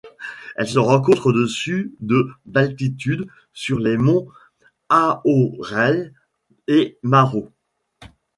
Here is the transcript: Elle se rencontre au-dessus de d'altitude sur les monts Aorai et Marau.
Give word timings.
Elle 0.55 0.67
se 0.67 0.79
rencontre 0.79 1.27
au-dessus 1.27 1.93
de 1.99 2.27
d'altitude 2.47 3.27
sur 3.53 3.77
les 3.77 3.97
monts 3.97 4.27
Aorai 4.89 6.11
et 6.67 6.97
Marau. 7.03 7.51